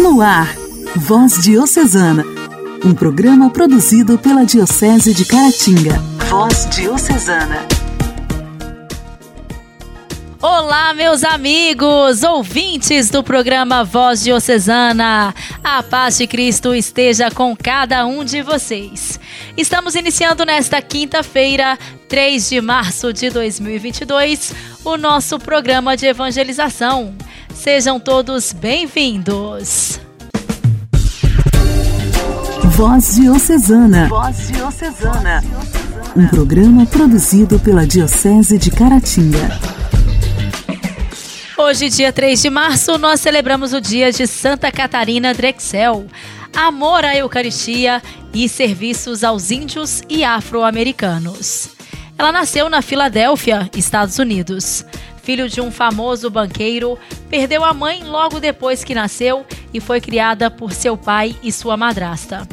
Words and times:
No 0.00 0.22
ar, 0.22 0.56
Voz 0.96 1.42
Diocesana, 1.42 2.24
um 2.82 2.94
programa 2.94 3.50
produzido 3.50 4.16
pela 4.16 4.46
Diocese 4.46 5.12
de 5.12 5.26
Caratinga. 5.26 5.98
Voz 6.26 6.66
Diocesana. 6.70 7.66
Olá, 10.40 10.94
meus 10.94 11.22
amigos, 11.22 12.22
ouvintes 12.22 13.10
do 13.10 13.22
programa 13.22 13.84
Voz 13.84 14.24
Diocesana. 14.24 15.34
A 15.62 15.82
paz 15.82 16.16
de 16.16 16.26
Cristo 16.26 16.74
esteja 16.74 17.30
com 17.30 17.54
cada 17.54 18.06
um 18.06 18.24
de 18.24 18.40
vocês. 18.40 19.20
Estamos 19.54 19.94
iniciando 19.94 20.46
nesta 20.46 20.80
quinta-feira, 20.80 21.78
3 22.08 22.48
de 22.48 22.60
março 22.62 23.12
de 23.12 23.28
2022, 23.28 24.54
o 24.82 24.96
nosso 24.96 25.38
programa 25.38 25.94
de 25.94 26.06
evangelização. 26.06 27.14
Sejam 27.60 28.00
todos 28.00 28.54
bem-vindos. 28.54 30.00
Voz 32.70 33.16
Diocesana. 33.16 34.08
Voz 34.08 34.48
Diocesana. 34.48 35.44
Um 36.16 36.26
programa 36.28 36.86
produzido 36.86 37.60
pela 37.60 37.86
Diocese 37.86 38.56
de 38.56 38.70
Caratinga. 38.70 39.60
Hoje, 41.58 41.90
dia 41.90 42.10
3 42.10 42.40
de 42.40 42.48
março, 42.48 42.96
nós 42.96 43.20
celebramos 43.20 43.74
o 43.74 43.80
dia 43.80 44.10
de 44.10 44.26
Santa 44.26 44.72
Catarina 44.72 45.34
Drexel. 45.34 46.06
Amor 46.56 47.04
à 47.04 47.14
Eucaristia 47.14 48.02
e 48.32 48.48
serviços 48.48 49.22
aos 49.22 49.50
índios 49.50 50.02
e 50.08 50.24
afro-americanos. 50.24 51.68
Ela 52.20 52.32
nasceu 52.32 52.70
na 52.70 52.80
Filadélfia, 52.80 53.70
Estados 53.74 54.18
Unidos. 54.18 54.84
Filho 55.22 55.48
de 55.48 55.60
um 55.60 55.70
famoso 55.70 56.30
banqueiro, 56.30 56.98
perdeu 57.28 57.64
a 57.64 57.74
mãe 57.74 58.02
logo 58.04 58.40
depois 58.40 58.82
que 58.82 58.94
nasceu 58.94 59.44
e 59.72 59.80
foi 59.80 60.00
criada 60.00 60.50
por 60.50 60.72
seu 60.72 60.96
pai 60.96 61.36
e 61.42 61.52
sua 61.52 61.76
madrasta. 61.76 62.48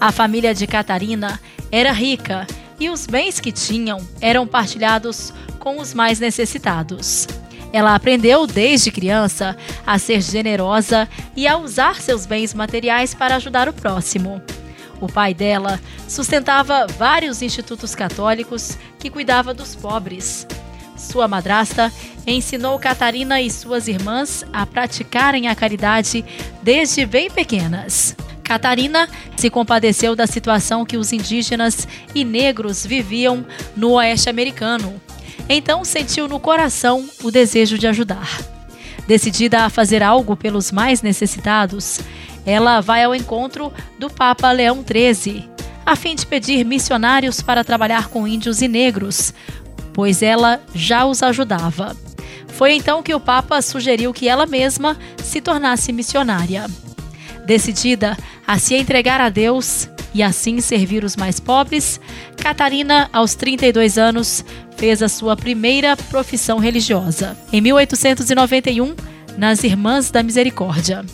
A 0.00 0.12
família 0.12 0.54
de 0.54 0.66
Catarina 0.66 1.40
era 1.70 1.92
rica 1.92 2.46
e 2.78 2.88
os 2.88 3.06
bens 3.06 3.40
que 3.40 3.52
tinham 3.52 3.98
eram 4.20 4.46
partilhados 4.46 5.32
com 5.58 5.78
os 5.78 5.94
mais 5.94 6.20
necessitados. 6.20 7.26
Ela 7.72 7.94
aprendeu 7.94 8.46
desde 8.46 8.90
criança 8.90 9.56
a 9.86 9.98
ser 9.98 10.22
generosa 10.22 11.08
e 11.36 11.46
a 11.46 11.56
usar 11.56 12.00
seus 12.00 12.24
bens 12.24 12.54
materiais 12.54 13.14
para 13.14 13.36
ajudar 13.36 13.68
o 13.68 13.72
próximo. 13.72 14.40
O 15.00 15.06
pai 15.06 15.34
dela 15.34 15.78
sustentava 16.08 16.86
vários 16.86 17.42
institutos 17.42 17.94
católicos 17.94 18.76
que 18.98 19.10
cuidava 19.10 19.54
dos 19.54 19.76
pobres. 19.76 20.46
Sua 20.98 21.26
madrasta 21.26 21.92
ensinou 22.26 22.78
Catarina 22.78 23.40
e 23.40 23.50
suas 23.50 23.88
irmãs 23.88 24.44
a 24.52 24.66
praticarem 24.66 25.48
a 25.48 25.54
caridade 25.54 26.24
desde 26.62 27.06
bem 27.06 27.30
pequenas. 27.30 28.16
Catarina 28.44 29.08
se 29.36 29.48
compadeceu 29.48 30.16
da 30.16 30.26
situação 30.26 30.84
que 30.84 30.96
os 30.96 31.12
indígenas 31.12 31.86
e 32.14 32.24
negros 32.24 32.84
viviam 32.84 33.46
no 33.76 33.92
oeste 33.92 34.28
americano 34.28 35.00
então 35.48 35.84
sentiu 35.84 36.28
no 36.28 36.38
coração 36.38 37.08
o 37.22 37.30
desejo 37.30 37.78
de 37.78 37.86
ajudar. 37.86 38.38
Decidida 39.06 39.64
a 39.64 39.70
fazer 39.70 40.02
algo 40.02 40.36
pelos 40.36 40.70
mais 40.70 41.00
necessitados, 41.00 42.00
ela 42.44 42.80
vai 42.80 43.04
ao 43.04 43.14
encontro 43.14 43.72
do 43.98 44.10
Papa 44.10 44.52
Leão 44.52 44.84
XIII, 44.84 45.48
a 45.86 45.96
fim 45.96 46.14
de 46.14 46.26
pedir 46.26 46.64
missionários 46.64 47.40
para 47.40 47.64
trabalhar 47.64 48.08
com 48.08 48.28
índios 48.28 48.60
e 48.60 48.68
negros, 48.68 49.32
pois 49.98 50.22
ela 50.22 50.60
já 50.72 51.04
os 51.04 51.24
ajudava. 51.24 51.96
Foi 52.46 52.72
então 52.72 53.02
que 53.02 53.12
o 53.12 53.18
Papa 53.18 53.60
sugeriu 53.60 54.12
que 54.12 54.28
ela 54.28 54.46
mesma 54.46 54.96
se 55.20 55.40
tornasse 55.40 55.92
missionária. 55.92 56.66
Decidida 57.44 58.16
a 58.46 58.60
se 58.60 58.76
entregar 58.76 59.20
a 59.20 59.28
Deus 59.28 59.88
e 60.14 60.22
assim 60.22 60.60
servir 60.60 61.02
os 61.02 61.16
mais 61.16 61.40
pobres, 61.40 62.00
Catarina, 62.36 63.10
aos 63.12 63.34
32 63.34 63.98
anos, 63.98 64.44
fez 64.76 65.02
a 65.02 65.08
sua 65.08 65.36
primeira 65.36 65.96
profissão 65.96 66.60
religiosa, 66.60 67.36
em 67.52 67.60
1891, 67.60 68.94
nas 69.36 69.64
Irmãs 69.64 70.12
da 70.12 70.22
Misericórdia. 70.22 71.04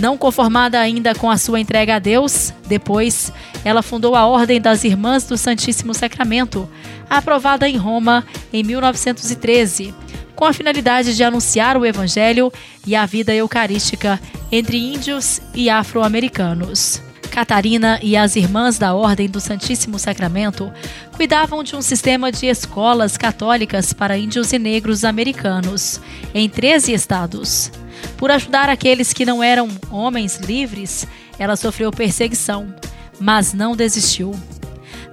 Não 0.00 0.18
conformada 0.18 0.80
ainda 0.80 1.14
com 1.14 1.30
a 1.30 1.38
sua 1.38 1.60
entrega 1.60 1.94
a 1.94 1.98
Deus, 2.00 2.52
depois 2.66 3.32
ela 3.64 3.82
fundou 3.82 4.16
a 4.16 4.26
Ordem 4.26 4.60
das 4.60 4.82
Irmãs 4.82 5.22
do 5.22 5.38
Santíssimo 5.38 5.94
Sacramento, 5.94 6.68
aprovada 7.08 7.68
em 7.68 7.76
Roma 7.76 8.24
em 8.52 8.62
1913, 8.62 9.94
com 10.34 10.44
a 10.44 10.52
finalidade 10.52 11.14
de 11.14 11.22
anunciar 11.22 11.76
o 11.76 11.86
Evangelho 11.86 12.52
e 12.86 12.96
a 12.96 13.06
vida 13.06 13.34
eucarística 13.34 14.20
entre 14.50 14.78
índios 14.78 15.40
e 15.54 15.70
afro-americanos. 15.70 17.02
Catarina 17.34 17.98
e 18.00 18.16
as 18.16 18.36
irmãs 18.36 18.78
da 18.78 18.94
Ordem 18.94 19.28
do 19.28 19.40
Santíssimo 19.40 19.98
Sacramento 19.98 20.72
cuidavam 21.16 21.64
de 21.64 21.74
um 21.74 21.82
sistema 21.82 22.30
de 22.30 22.46
escolas 22.46 23.16
católicas 23.16 23.92
para 23.92 24.16
índios 24.16 24.52
e 24.52 24.58
negros 24.58 25.04
americanos, 25.04 26.00
em 26.32 26.48
13 26.48 26.92
estados. 26.92 27.72
Por 28.16 28.30
ajudar 28.30 28.68
aqueles 28.68 29.12
que 29.12 29.26
não 29.26 29.42
eram 29.42 29.68
homens 29.90 30.36
livres, 30.36 31.08
ela 31.36 31.56
sofreu 31.56 31.90
perseguição, 31.90 32.72
mas 33.18 33.52
não 33.52 33.74
desistiu. 33.74 34.32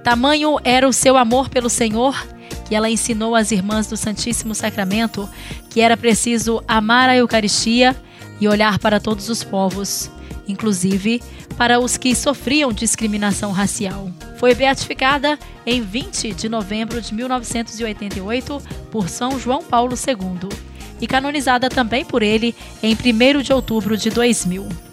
Tamanho 0.02 0.58
era 0.64 0.88
o 0.88 0.92
seu 0.92 1.16
amor 1.16 1.48
pelo 1.48 1.70
Senhor 1.70 2.14
que 2.72 2.74
ela 2.74 2.90
ensinou 2.90 3.34
às 3.34 3.50
irmãs 3.50 3.86
do 3.86 3.96
Santíssimo 3.96 4.54
Sacramento 4.54 5.28
que 5.70 5.80
era 5.80 5.96
preciso 5.96 6.62
amar 6.66 7.08
a 7.08 7.16
Eucaristia 7.16 7.96
e 8.40 8.48
olhar 8.48 8.78
para 8.78 8.98
todos 8.98 9.28
os 9.28 9.44
povos, 9.44 10.10
inclusive 10.48 11.22
para 11.56 11.78
os 11.78 11.96
que 11.96 12.14
sofriam 12.14 12.72
discriminação 12.72 13.52
racial. 13.52 14.10
Foi 14.38 14.54
beatificada 14.54 15.38
em 15.64 15.80
20 15.80 16.34
de 16.34 16.48
novembro 16.48 17.00
de 17.00 17.14
1988 17.14 18.62
por 18.90 19.08
São 19.08 19.38
João 19.38 19.62
Paulo 19.62 19.94
II 19.94 20.48
e 21.00 21.06
canonizada 21.06 21.68
também 21.68 22.04
por 22.04 22.22
ele 22.22 22.54
em 22.82 22.94
1 22.94 23.42
de 23.42 23.52
outubro 23.52 23.96
de 23.96 24.10
2000. 24.10 24.91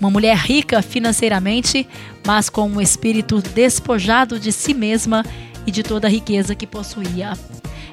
Uma 0.00 0.10
mulher 0.10 0.36
rica 0.36 0.82
financeiramente, 0.82 1.88
mas 2.26 2.48
com 2.48 2.68
um 2.68 2.80
espírito 2.80 3.40
despojado 3.40 4.38
de 4.38 4.52
si 4.52 4.74
mesma 4.74 5.24
e 5.66 5.70
de 5.70 5.82
toda 5.82 6.06
a 6.06 6.10
riqueza 6.10 6.54
que 6.54 6.66
possuía. 6.66 7.32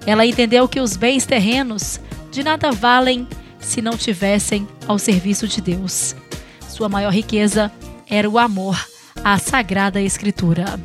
Ela 0.06 0.26
entendeu 0.26 0.68
que 0.68 0.80
os 0.80 0.98
bens 0.98 1.26
terrenos 1.26 2.00
de 2.32 2.44
nada 2.44 2.72
valem 2.72 3.28
se 3.60 3.82
não 3.82 3.98
tivessem 3.98 4.68
ao 4.88 5.00
serviço 5.00 5.48
de 5.48 5.62
Deus. 5.62 6.16
Sua 6.68 6.90
maior 6.90 7.14
riqueza 7.14 7.72
era 8.10 8.30
o 8.30 8.38
amor 8.38 8.78
à 9.24 9.38
Sagrada 9.38 10.02
Escritura. 10.02 10.80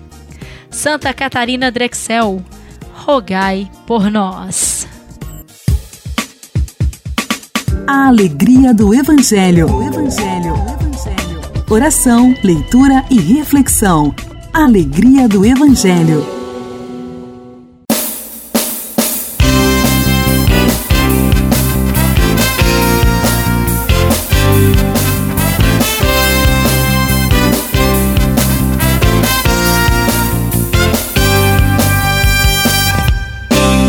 Santa 0.71 1.13
Catarina 1.13 1.71
Drexel, 1.71 2.43
rogai 2.93 3.71
por 3.87 4.11
nós. 4.11 4.87
A 7.87 8.09
alegria 8.09 8.75
do 8.75 8.95
Evangelho. 8.95 9.67
Evangelho. 9.67 10.55
Evangelho. 10.55 10.88
Oração, 11.71 12.35
leitura 12.43 13.05
e 13.11 13.21
reflexão. 13.21 14.15
Alegria 14.55 15.29
do 15.29 15.45
Evangelho. 15.45 16.27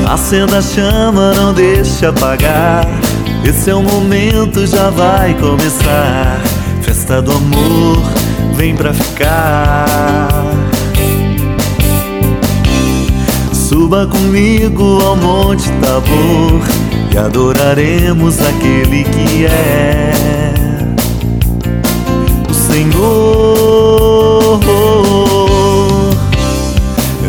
Acenda 0.05 0.57
a 0.57 0.61
chama, 0.61 1.33
não 1.33 1.53
deixe 1.53 2.05
apagar. 2.05 2.85
Esse 3.45 3.69
é 3.69 3.73
o 3.73 3.81
momento, 3.81 4.67
já 4.67 4.89
vai 4.89 5.33
começar. 5.35 6.48
Festa 7.09 7.23
do 7.23 7.31
amor, 7.31 8.03
vem 8.53 8.75
pra 8.75 8.93
ficar. 8.93 10.27
Suba 13.51 14.05
comigo 14.05 15.01
ao 15.01 15.15
Monte 15.15 15.71
Tabor 15.81 16.61
e 17.11 17.17
adoraremos 17.17 18.39
aquele 18.39 19.05
que 19.05 19.47
é 19.47 20.53
o 22.47 22.53
Senhor. 22.53 22.99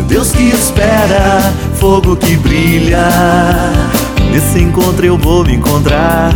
Deus 0.07 0.31
que 0.31 0.43
espera 0.43 1.41
fogo 1.79 2.15
que 2.17 2.37
brilha. 2.37 3.09
Nesse 4.31 4.59
encontro 4.59 5.03
eu 5.03 5.17
vou 5.17 5.43
me 5.43 5.55
encontrar. 5.55 6.31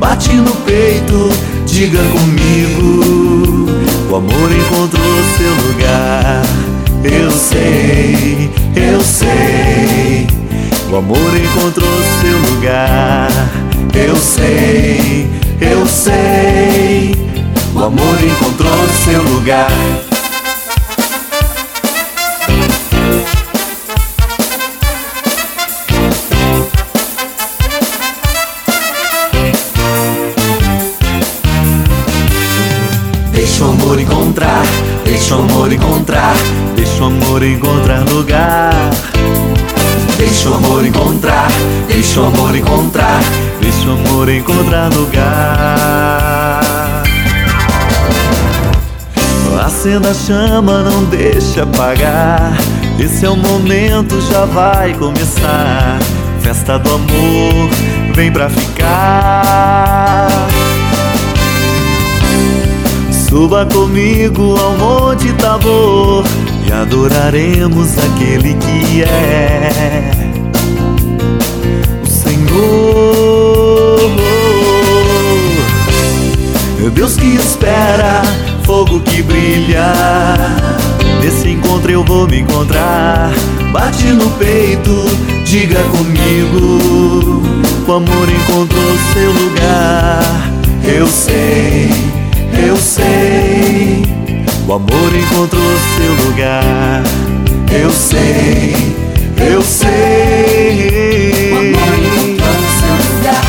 Bate 0.00 0.32
no 0.32 0.56
peito, 0.64 1.30
diga 1.70 2.02
comigo. 2.10 3.66
O 4.10 4.16
amor 4.16 4.52
encontrou 4.52 5.14
seu 5.36 5.54
lugar. 5.68 6.42
Eu 7.04 7.30
sei, 7.30 8.50
eu 8.74 9.00
sei. 9.00 10.26
O 10.90 10.96
amor 10.96 11.36
encontrou 11.36 11.88
seu 12.20 12.38
lugar. 12.54 13.30
Eu 13.94 14.16
sei, 14.16 15.30
eu 15.60 15.86
sei. 15.86 17.14
amor 17.84 18.18
encontrou 18.24 18.88
seu 19.04 19.22
lugar. 19.22 19.70
Amor 33.90 34.00
encontrar, 34.00 34.62
deixa 35.04 35.34
o 35.34 35.40
amor 35.40 35.72
encontrar, 35.72 36.34
deixa 36.76 37.02
o 37.02 37.06
amor 37.06 37.42
encontrar 37.42 38.08
lugar. 38.08 38.72
Deixa 40.16 40.48
o 40.48 40.54
amor 40.54 40.86
encontrar, 40.86 41.48
deixa 41.88 42.20
o 42.20 42.26
amor 42.26 42.54
encontrar, 42.54 43.20
deixa 43.60 43.88
o 43.88 43.92
amor 43.92 44.28
encontrar 44.28 44.94
lugar. 44.94 46.60
Acenda 49.64 50.10
a 50.10 50.14
chama, 50.14 50.84
não 50.84 51.04
deixa 51.06 51.64
apagar. 51.64 52.52
Esse 52.96 53.26
é 53.26 53.30
o 53.30 53.36
momento, 53.36 54.20
já 54.30 54.44
vai 54.44 54.94
começar. 54.94 55.98
Festa 56.40 56.78
do 56.78 56.94
amor, 56.94 57.68
vem 58.14 58.30
pra 58.30 58.48
ficar. 58.48 60.30
Suba 63.30 63.64
comigo 63.66 64.56
ao 64.58 64.76
Monte 64.76 65.32
Tabor 65.34 66.24
e 66.66 66.72
adoraremos 66.72 67.96
aquele 67.96 68.54
que 68.54 69.02
é 69.04 70.10
o 72.02 72.06
Senhor. 72.06 73.30
Deus 77.00 77.16
que 77.16 77.34
espera, 77.34 78.20
fogo 78.64 79.00
que 79.00 79.22
brilha. 79.22 79.90
Nesse 81.22 81.48
encontro 81.48 81.90
eu 81.90 82.04
vou 82.04 82.28
me 82.28 82.40
encontrar. 82.40 83.30
Bate 83.72 84.04
no 84.08 84.28
peito, 84.32 84.90
diga 85.46 85.82
comigo. 85.84 87.42
O 87.88 87.92
amor 87.92 88.28
encontrou 88.28 88.98
seu 89.14 89.32
lugar. 89.32 90.52
Eu 90.84 91.06
sei, 91.06 91.88
eu 92.66 92.76
sei. 92.76 94.02
O 94.66 94.72
amor 94.72 95.14
encontrou 95.14 95.72
seu 95.96 96.26
lugar. 96.26 97.02
Eu 97.72 97.90
sei, 97.90 98.74
eu 99.38 99.62
sei. 99.62 101.52
O 101.52 101.56
amor 101.56 101.98
encontrou 101.98 102.60
seu 102.78 102.94
lugar. 103.16 103.44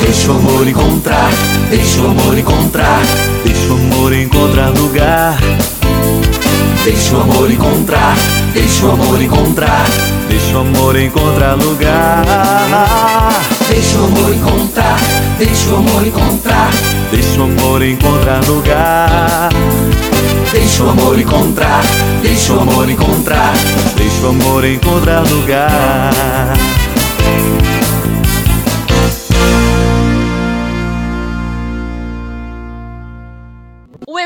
Deixa 0.00 0.32
o 0.32 0.36
amor 0.36 0.68
encontrar, 0.68 1.30
deixa 1.70 2.00
o 2.00 2.06
amor 2.10 2.38
encontrar, 2.38 3.02
deixa 3.44 3.72
o 3.72 3.76
amor 3.76 4.12
encontrar 4.12 4.68
lugar. 4.70 5.38
Deixa 6.84 7.16
o 7.16 7.20
amor 7.20 7.50
encontrar, 7.50 8.16
deixa 8.52 8.86
o 8.86 8.92
amor 8.92 9.20
encontrar, 9.20 9.86
deixa 10.28 10.56
o 10.56 10.60
amor 10.60 10.96
encontrar 10.96 11.54
lugar. 11.54 12.24
Deixa 13.68 13.98
o 13.98 14.04
amor 14.04 14.34
encontrar, 14.34 14.98
deixa 15.38 15.70
o 15.70 15.76
amor 15.76 16.06
encontrar, 16.06 16.70
Deixa 17.10 17.40
o 17.40 17.44
amor 17.44 17.82
encontrar 17.82 18.44
lugar. 18.46 19.50
deixa 20.52 20.82
o 20.82 20.90
amor 20.90 21.18
encontrar, 21.18 21.82
Deixa 22.22 22.52
o 22.52 22.60
amor 22.60 22.88
encontrar, 22.88 23.52
deixa 23.96 24.26
o 24.26 24.28
amor 24.30 24.64
encontrar 24.64 25.22
lugar. 25.28 26.52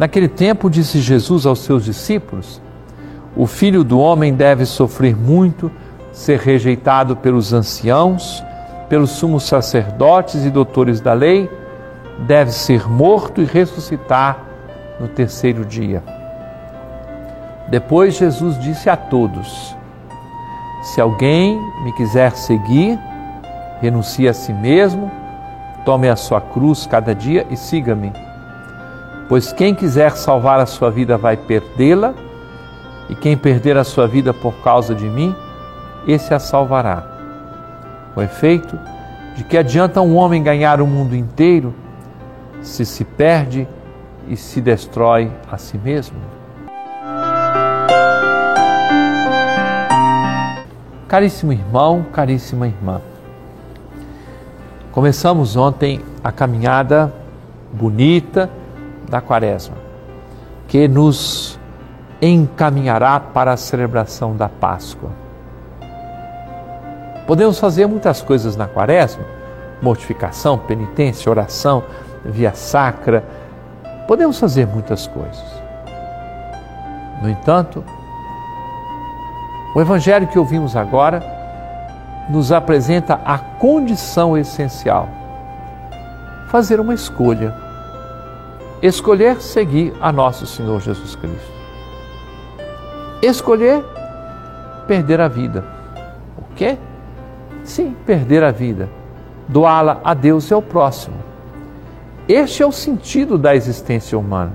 Naquele 0.00 0.28
tempo, 0.28 0.70
disse 0.70 0.98
Jesus 0.98 1.44
aos 1.44 1.58
seus 1.58 1.84
discípulos: 1.84 2.58
O 3.36 3.46
filho 3.46 3.84
do 3.84 4.00
homem 4.00 4.32
deve 4.32 4.64
sofrer 4.64 5.14
muito, 5.14 5.70
ser 6.10 6.38
rejeitado 6.38 7.14
pelos 7.14 7.52
anciãos, 7.52 8.42
pelos 8.88 9.10
sumos 9.10 9.42
sacerdotes 9.42 10.42
e 10.46 10.48
doutores 10.48 11.02
da 11.02 11.12
lei, 11.12 11.50
deve 12.20 12.50
ser 12.50 12.88
morto 12.88 13.42
e 13.42 13.44
ressuscitar 13.44 14.42
no 14.98 15.06
terceiro 15.06 15.66
dia. 15.66 16.02
Depois 17.68 18.16
Jesus 18.16 18.58
disse 18.58 18.88
a 18.88 18.96
todos: 18.96 19.76
Se 20.82 20.98
alguém 20.98 21.60
me 21.84 21.92
quiser 21.92 22.34
seguir, 22.36 22.98
renuncie 23.82 24.26
a 24.30 24.32
si 24.32 24.54
mesmo, 24.54 25.10
tome 25.84 26.08
a 26.08 26.16
sua 26.16 26.40
cruz 26.40 26.86
cada 26.86 27.14
dia 27.14 27.46
e 27.50 27.54
siga-me. 27.54 28.29
Pois 29.30 29.52
quem 29.52 29.72
quiser 29.76 30.16
salvar 30.16 30.58
a 30.58 30.66
sua 30.66 30.90
vida 30.90 31.16
vai 31.16 31.36
perdê-la, 31.36 32.14
e 33.08 33.14
quem 33.14 33.36
perder 33.36 33.76
a 33.76 33.84
sua 33.84 34.08
vida 34.08 34.34
por 34.34 34.54
causa 34.54 34.92
de 34.92 35.08
mim, 35.08 35.32
esse 36.04 36.34
a 36.34 36.40
salvará. 36.40 37.06
Com 38.12 38.20
efeito, 38.20 38.76
de 39.36 39.44
que 39.44 39.56
adianta 39.56 40.00
um 40.00 40.16
homem 40.16 40.42
ganhar 40.42 40.80
o 40.80 40.86
mundo 40.86 41.14
inteiro 41.14 41.72
se 42.60 42.84
se 42.84 43.04
perde 43.04 43.68
e 44.26 44.36
se 44.36 44.60
destrói 44.60 45.30
a 45.48 45.56
si 45.56 45.78
mesmo? 45.78 46.18
Caríssimo 51.06 51.52
irmão, 51.52 52.04
caríssima 52.12 52.66
irmã, 52.66 53.00
começamos 54.90 55.54
ontem 55.54 56.00
a 56.24 56.32
caminhada 56.32 57.14
bonita 57.72 58.50
da 59.10 59.20
Quaresma, 59.20 59.76
que 60.68 60.86
nos 60.86 61.58
encaminhará 62.22 63.18
para 63.18 63.52
a 63.52 63.56
celebração 63.56 64.36
da 64.36 64.48
Páscoa. 64.48 65.10
Podemos 67.26 67.58
fazer 67.58 67.86
muitas 67.86 68.22
coisas 68.22 68.56
na 68.56 68.66
Quaresma: 68.66 69.24
mortificação, 69.82 70.56
penitência, 70.56 71.28
oração, 71.28 71.82
via 72.24 72.54
sacra. 72.54 73.24
Podemos 74.06 74.38
fazer 74.38 74.66
muitas 74.66 75.06
coisas. 75.06 75.60
No 77.20 77.28
entanto, 77.28 77.84
o 79.74 79.80
Evangelho 79.80 80.26
que 80.26 80.38
ouvimos 80.38 80.74
agora 80.74 81.22
nos 82.28 82.52
apresenta 82.52 83.20
a 83.24 83.38
condição 83.38 84.36
essencial: 84.38 85.08
fazer 86.48 86.80
uma 86.80 86.94
escolha 86.94 87.69
escolher 88.82 89.40
seguir 89.40 89.92
a 90.00 90.10
nosso 90.10 90.46
Senhor 90.46 90.80
Jesus 90.80 91.14
Cristo. 91.14 91.52
Escolher 93.22 93.84
perder 94.86 95.20
a 95.20 95.28
vida. 95.28 95.64
O 96.38 96.54
quê? 96.54 96.78
Sim, 97.62 97.94
perder 98.06 98.42
a 98.42 98.50
vida. 98.50 98.88
Doá-la 99.46 100.00
a 100.02 100.14
Deus 100.14 100.50
e 100.50 100.54
ao 100.54 100.62
próximo. 100.62 101.16
Este 102.26 102.62
é 102.62 102.66
o 102.66 102.72
sentido 102.72 103.36
da 103.36 103.54
existência 103.54 104.18
humana. 104.18 104.54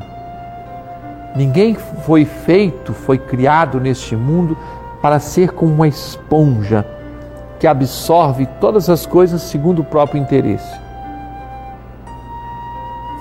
Ninguém 1.35 1.75
foi 2.05 2.25
feito, 2.25 2.93
foi 2.93 3.17
criado 3.17 3.79
neste 3.79 4.15
mundo 4.15 4.57
para 5.01 5.19
ser 5.19 5.51
como 5.51 5.73
uma 5.73 5.87
esponja 5.87 6.85
que 7.59 7.67
absorve 7.67 8.47
todas 8.59 8.89
as 8.89 9.05
coisas 9.05 9.41
segundo 9.41 9.79
o 9.81 9.85
próprio 9.85 10.21
interesse 10.21 10.84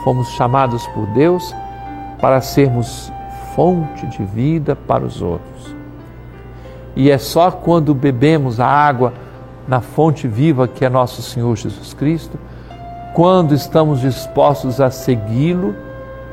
fomos 0.04 0.28
chamados 0.32 0.86
por 0.88 1.06
Deus 1.08 1.54
para 2.20 2.40
sermos 2.40 3.10
fonte 3.56 4.06
de 4.06 4.22
vida 4.22 4.76
para 4.76 5.04
os 5.04 5.22
outros. 5.22 5.74
E 6.94 7.10
é 7.10 7.18
só 7.18 7.50
quando 7.50 7.94
bebemos 7.94 8.60
a 8.60 8.66
água 8.66 9.14
na 9.66 9.80
fonte 9.80 10.28
viva 10.28 10.68
que 10.68 10.84
é 10.84 10.88
nosso 10.88 11.22
Senhor 11.22 11.56
Jesus 11.56 11.94
Cristo, 11.94 12.38
quando 13.14 13.54
estamos 13.54 14.00
dispostos 14.00 14.80
a 14.80 14.90
segui-lo 14.90 15.74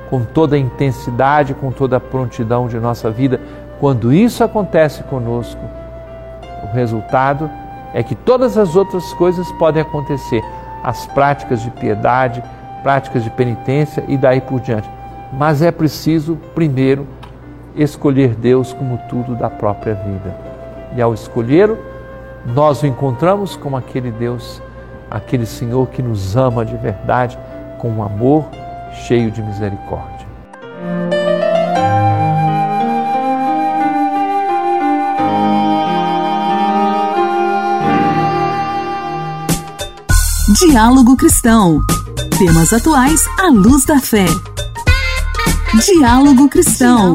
com 0.09 0.25
toda 0.25 0.55
a 0.55 0.59
intensidade, 0.59 1.53
com 1.53 1.71
toda 1.71 1.97
a 1.97 1.99
prontidão 1.99 2.67
de 2.67 2.77
nossa 2.77 3.09
vida, 3.09 3.39
quando 3.79 4.11
isso 4.11 4.43
acontece 4.43 5.01
conosco, 5.03 5.61
o 6.63 6.75
resultado 6.75 7.49
é 7.93 8.03
que 8.03 8.15
todas 8.15 8.57
as 8.57 8.75
outras 8.75 9.13
coisas 9.13 9.49
podem 9.53 9.81
acontecer, 9.81 10.43
as 10.83 11.05
práticas 11.07 11.61
de 11.61 11.71
piedade, 11.71 12.43
práticas 12.83 13.23
de 13.23 13.29
penitência 13.29 14.03
e 14.07 14.17
daí 14.17 14.41
por 14.41 14.59
diante. 14.59 14.89
Mas 15.33 15.61
é 15.61 15.71
preciso, 15.71 16.37
primeiro, 16.53 17.07
escolher 17.75 18.35
Deus 18.35 18.73
como 18.73 18.99
tudo 19.09 19.35
da 19.35 19.49
própria 19.49 19.93
vida. 19.93 20.35
E 20.95 21.01
ao 21.01 21.13
escolher, 21.13 21.75
nós 22.45 22.81
o 22.81 22.87
encontramos 22.87 23.55
como 23.55 23.77
aquele 23.77 24.11
Deus, 24.11 24.61
aquele 25.09 25.45
Senhor 25.45 25.87
que 25.87 26.01
nos 26.01 26.35
ama 26.35 26.65
de 26.65 26.75
verdade, 26.75 27.37
com 27.79 27.89
um 27.89 28.03
amor 28.03 28.45
cheio 29.05 29.31
de 29.31 29.41
misericórdia. 29.41 30.27
Diálogo 40.59 41.15
Cristão. 41.15 41.79
Temas 42.43 42.73
atuais 42.73 43.23
à 43.37 43.49
luz 43.49 43.85
da 43.85 43.99
fé. 43.99 44.25
Diálogo 45.85 46.49
Cristão. 46.49 47.13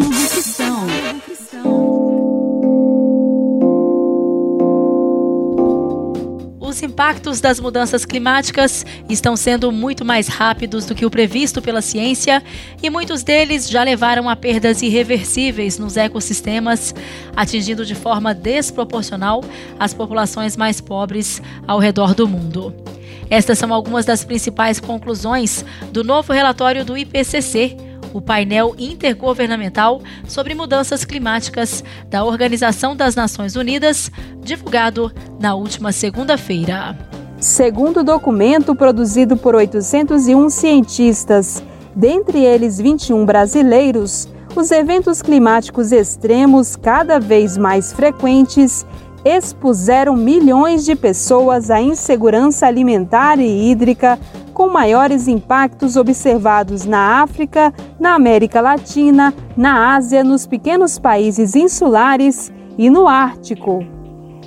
Os 6.61 6.80
impactos 6.80 7.40
das 7.40 7.59
mudanças 7.59 8.04
climáticas 8.04 8.87
estão 9.09 9.35
sendo 9.37 9.73
muito 9.73 10.04
mais 10.04 10.28
rápidos 10.28 10.87
do 10.87 10.95
que 10.95 11.04
o 11.04 11.11
previsto 11.11 11.61
pela 11.61 11.83
ciência 11.83 12.40
e 12.80 12.88
muitos 12.88 13.25
deles 13.25 13.68
já 13.68 13.83
levaram 13.83 14.30
a 14.30 14.37
perdas 14.37 14.80
irreversíveis 14.80 15.76
nos 15.76 15.97
ecossistemas, 15.97 16.95
atingindo 17.35 17.85
de 17.85 17.97
forma 17.97 18.33
desproporcional 18.33 19.42
as 19.76 19.92
populações 19.92 20.56
mais 20.56 20.80
pobres 20.80 21.42
ao 21.66 21.80
redor 21.80 22.14
do 22.14 22.28
mundo. 22.28 22.86
Estas 23.28 23.59
são 23.59 23.73
algumas 23.73 24.04
das 24.04 24.25
principais 24.25 24.78
conclusões 24.78 25.64
do 25.90 26.04
novo 26.04 26.33
relatório 26.33 26.85
do 26.85 26.97
IPCC, 26.97 27.76
o 28.12 28.21
painel 28.21 28.75
intergovernamental 28.78 30.00
sobre 30.26 30.54
mudanças 30.54 31.04
climáticas 31.04 31.83
da 32.09 32.25
Organização 32.25 32.97
das 32.97 33.14
Nações 33.14 33.56
Unidas, 33.56 34.11
divulgado 34.40 35.12
na 35.40 35.54
última 35.54 35.92
segunda-feira. 35.92 36.97
Segundo 37.38 38.00
o 38.00 38.04
documento 38.04 38.75
produzido 38.75 39.37
por 39.37 39.54
801 39.54 40.49
cientistas, 40.49 41.62
dentre 41.95 42.42
eles 42.42 42.78
21 42.78 43.26
brasileiros, 43.26 44.28
os 44.54 44.71
eventos 44.71 45.21
climáticos 45.21 45.92
extremos 45.92 46.76
cada 46.76 47.21
vez 47.21 47.59
mais 47.59 47.92
frequentes 47.92 48.87
expuseram 49.26 50.14
milhões 50.14 50.85
de 50.85 50.95
pessoas 50.95 51.71
à 51.71 51.80
insegurança 51.80 52.66
alimentar 52.66 53.40
e 53.40 53.71
hídrica, 53.71 54.18
com 54.54 54.68
maiores 54.68 55.26
impactos 55.26 55.97
observados 55.97 56.85
na 56.85 57.21
África, 57.23 57.75
na 57.99 58.14
América 58.14 58.61
Latina, 58.61 59.35
na 59.56 59.97
Ásia, 59.97 60.23
nos 60.23 60.47
pequenos 60.47 60.99
países 60.99 61.56
insulares 61.56 62.52
e 62.78 62.88
no 62.88 63.09
Ártico. 63.09 63.85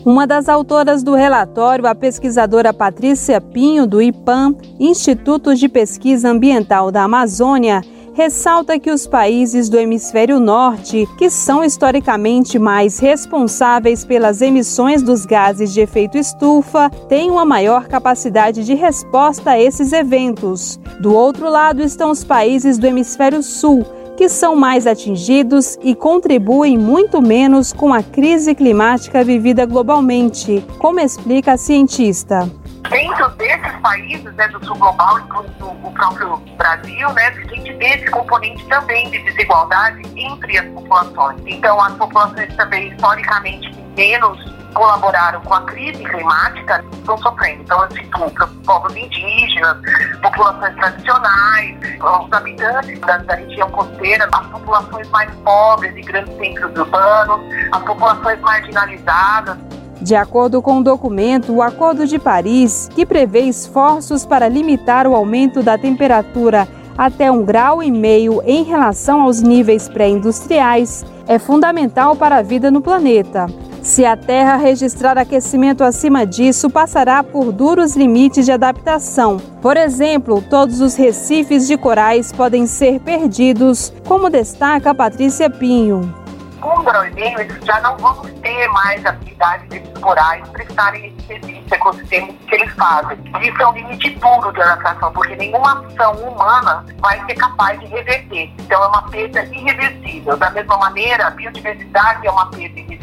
Uma 0.05 0.25
das 0.25 0.47
autoras 0.47 1.03
do 1.03 1.13
relatório, 1.13 1.85
a 1.85 1.93
pesquisadora 1.93 2.73
Patrícia 2.73 3.41
Pinho, 3.41 3.85
do 3.85 4.01
IPAM, 4.01 4.55
Instituto 4.79 5.53
de 5.53 5.67
Pesquisa 5.67 6.29
Ambiental 6.29 6.89
da 6.89 7.03
Amazônia, 7.03 7.81
ressalta 8.13 8.79
que 8.79 8.91
os 8.91 9.07
países 9.07 9.69
do 9.69 9.77
hemisfério 9.77 10.39
norte, 10.39 11.07
que 11.17 11.29
são 11.29 11.63
historicamente 11.63 12.59
mais 12.59 12.99
responsáveis 12.99 14.03
pelas 14.03 14.41
emissões 14.41 15.01
dos 15.01 15.25
gases 15.25 15.73
de 15.73 15.81
efeito 15.81 16.17
estufa, 16.17 16.89
têm 17.07 17.29
uma 17.29 17.45
maior 17.45 17.87
capacidade 17.87 18.63
de 18.63 18.73
resposta 18.73 19.51
a 19.51 19.59
esses 19.59 19.93
eventos. 19.93 20.79
Do 20.99 21.13
outro 21.13 21.49
lado 21.49 21.81
estão 21.81 22.11
os 22.11 22.23
países 22.23 22.77
do 22.77 22.87
hemisfério 22.87 23.41
sul, 23.41 23.85
que 24.17 24.27
são 24.27 24.55
mais 24.55 24.85
atingidos 24.85 25.77
e 25.81 25.95
contribuem 25.95 26.77
muito 26.77 27.21
menos 27.21 27.71
com 27.71 27.93
a 27.93 28.03
crise 28.03 28.53
climática 28.53 29.23
vivida 29.23 29.65
globalmente, 29.65 30.65
como 30.77 30.99
explica 30.99 31.53
a 31.53 31.57
cientista 31.57 32.49
dentro 32.89 33.29
desses 33.29 33.71
países 33.81 34.33
né, 34.35 34.47
do 34.49 34.65
sul 34.65 34.75
global, 34.77 35.19
incluindo 35.19 35.67
o 35.67 35.91
próprio 35.93 36.37
Brasil, 36.57 37.09
né, 37.13 37.27
a 37.27 37.55
gente 37.55 37.73
vê 37.73 37.85
esse 37.85 38.07
componente 38.07 38.65
também 38.67 39.09
de 39.09 39.19
desigualdade 39.23 40.01
entre 40.15 40.57
as 40.57 40.67
populações. 40.69 41.41
Então, 41.45 41.79
as 41.81 41.93
populações 41.93 42.55
também, 42.55 42.89
historicamente, 42.89 43.71
menos 43.95 44.59
colaboraram 44.73 45.41
com 45.41 45.53
a 45.53 45.61
crise 45.63 46.03
climática 46.03 46.83
estão 46.93 47.17
sofrendo. 47.17 47.63
Então, 47.63 47.83
eu 47.83 47.91
cito 47.91 48.47
povos 48.65 48.95
indígenas, 48.95 49.77
populações 50.21 50.75
tradicionais, 50.75 51.77
os 51.99 52.33
habitantes 52.33 52.99
da, 52.99 53.17
da 53.17 53.35
região 53.35 53.69
costeira, 53.71 54.29
as 54.31 54.47
populações 54.47 55.09
mais 55.09 55.33
pobres 55.37 55.95
e 55.95 56.01
grandes 56.01 56.35
centros 56.37 56.77
urbanos, 56.77 57.41
as 57.71 57.83
populações 57.83 58.39
marginalizadas. 58.41 59.57
De 60.01 60.15
acordo 60.15 60.61
com 60.61 60.77
o 60.77 60.83
documento, 60.83 61.53
o 61.53 61.61
Acordo 61.61 62.07
de 62.07 62.17
Paris, 62.17 62.89
que 62.95 63.05
prevê 63.05 63.41
esforços 63.41 64.25
para 64.25 64.47
limitar 64.47 65.05
o 65.05 65.15
aumento 65.15 65.61
da 65.61 65.77
temperatura 65.77 66.67
até 66.97 67.31
um 67.31 67.43
grau 67.43 67.83
e 67.83 67.91
meio 67.91 68.41
em 68.45 68.63
relação 68.63 69.21
aos 69.21 69.41
níveis 69.41 69.87
pré-industriais, 69.87 71.05
é 71.27 71.37
fundamental 71.37 72.15
para 72.15 72.37
a 72.37 72.41
vida 72.41 72.71
no 72.71 72.81
planeta. 72.81 73.47
Se 73.81 74.05
a 74.05 74.17
Terra 74.17 74.57
registrar 74.57 75.17
aquecimento 75.17 75.83
acima 75.83 76.25
disso, 76.25 76.69
passará 76.69 77.23
por 77.23 77.51
duros 77.51 77.95
limites 77.95 78.45
de 78.45 78.51
adaptação. 78.51 79.37
Por 79.61 79.77
exemplo, 79.77 80.43
todos 80.49 80.81
os 80.81 80.95
recifes 80.95 81.67
de 81.67 81.77
corais 81.77 82.31
podem 82.31 82.65
ser 82.65 82.99
perdidos, 82.99 83.93
como 84.05 84.29
destaca 84.29 84.93
Patrícia 84.93 85.49
Pinho 85.49 86.13
com 86.59 86.79
o 86.79 87.05
e 87.05 87.11
meio, 87.11 87.39
eles 87.39 87.65
já 87.65 87.79
não 87.81 87.97
vamos 87.97 88.31
ter 88.41 88.67
mais 88.69 89.05
habilidade 89.05 89.67
de 89.67 89.77
explorar 89.77 90.39
e 90.39 90.49
prestarem 90.49 91.07
esse 91.07 91.27
serviço 91.27 91.73
ecossistema 91.73 92.27
que 92.27 92.55
eles 92.55 92.73
fazem. 92.73 93.17
Isso 93.41 93.61
é 93.61 93.67
um 93.67 93.73
limite 93.73 94.11
puro 94.11 94.51
de 94.51 94.61
adaptação, 94.61 95.11
porque 95.13 95.35
nenhuma 95.35 95.85
ação 95.85 96.13
humana 96.15 96.85
vai 96.99 97.23
ser 97.25 97.35
capaz 97.35 97.79
de 97.79 97.85
reverter. 97.87 98.51
Então 98.59 98.83
é 98.83 98.87
uma 98.87 99.09
perda 99.09 99.43
irreversível. 99.45 100.37
Da 100.37 100.49
mesma 100.51 100.77
maneira, 100.77 101.27
a 101.27 101.29
biodiversidade 101.31 102.27
é 102.27 102.31
uma 102.31 102.49
perda 102.49 102.79
irreversível. 102.79 102.98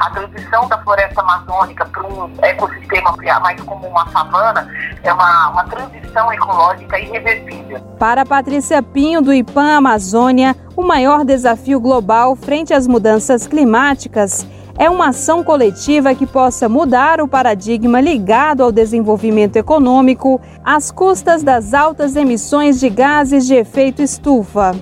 A 0.00 0.10
transição 0.10 0.68
da 0.68 0.78
floresta 0.78 1.20
amazônica 1.20 1.84
para 1.86 2.06
um 2.06 2.30
ecossistema 2.42 3.16
mais 3.40 3.60
como 3.62 3.86
uma 3.86 4.08
savana 4.08 4.68
é 5.02 5.12
uma, 5.12 5.48
uma 5.50 5.64
transição 5.64 6.32
ecológica 6.32 6.98
irreversível. 6.98 7.80
Para 7.98 8.24
Patrícia 8.24 8.82
Pinho, 8.82 9.22
do 9.22 9.32
IPAM 9.32 9.76
Amazônia, 9.76 10.56
o 10.76 10.82
maior 10.82 11.24
desafio 11.24 11.80
global 11.80 12.34
frente 12.36 12.74
às 12.74 12.86
mudanças 12.86 13.46
climáticas 13.46 14.46
é 14.78 14.88
uma 14.88 15.08
ação 15.08 15.44
coletiva 15.44 16.14
que 16.14 16.26
possa 16.26 16.68
mudar 16.68 17.20
o 17.20 17.28
paradigma 17.28 18.00
ligado 18.00 18.62
ao 18.62 18.72
desenvolvimento 18.72 19.56
econômico 19.56 20.40
às 20.64 20.90
custas 20.90 21.42
das 21.42 21.74
altas 21.74 22.16
emissões 22.16 22.80
de 22.80 22.88
gases 22.88 23.46
de 23.46 23.54
efeito 23.54 24.02
estufa. 24.02 24.72